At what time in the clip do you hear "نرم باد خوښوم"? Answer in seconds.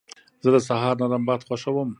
1.01-1.89